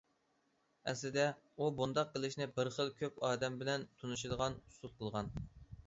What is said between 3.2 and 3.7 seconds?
ئادەم